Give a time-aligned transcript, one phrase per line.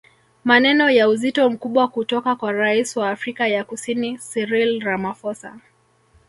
[0.45, 5.59] Maneno ya uzito mkubwa kutoka kwa Rais wa Afrika ya Kusini Cyril Ramaphosa